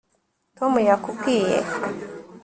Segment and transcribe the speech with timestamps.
[0.57, 1.57] tom yakubwiye